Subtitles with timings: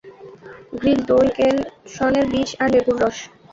[0.73, 1.57] Greek দই, kale,
[1.93, 3.17] শণের বীজ আর লেবুর রস।